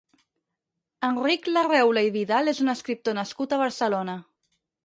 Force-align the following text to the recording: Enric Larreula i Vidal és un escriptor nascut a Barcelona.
Enric 1.09 1.45
Larreula 1.51 2.05
i 2.07 2.11
Vidal 2.17 2.51
és 2.55 2.65
un 2.67 2.75
escriptor 2.75 3.19
nascut 3.19 3.55
a 3.55 3.61
Barcelona. 3.67 4.21